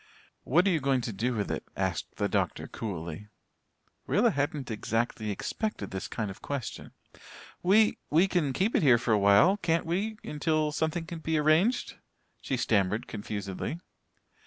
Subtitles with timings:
[0.45, 3.27] "What are you going to do with it?" asked the doctor coolly.
[4.07, 6.93] Rilla hadn't exactly expected this kind of question.
[7.61, 11.97] "We we can keep it here for awhile can't we until something can be arranged?"
[12.41, 13.79] she stammered confusedly.